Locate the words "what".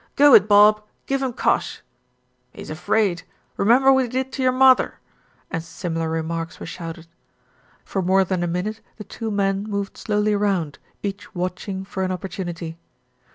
3.93-4.05